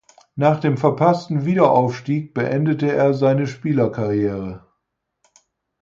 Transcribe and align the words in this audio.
Nach 0.33 0.59
dem 0.59 0.77
verpassten 0.77 1.45
Wiederaufstieg 1.45 2.33
beendete 2.33 2.91
er 2.91 3.13
seine 3.13 3.45
Spielerkarriere. 3.45 4.65